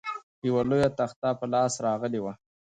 یوه 0.47 0.61
لویه 0.69 0.89
تخته 0.97 1.29
په 1.39 1.45
لاس 1.53 1.73
راغلې 1.85 2.19
وه. 2.23 2.33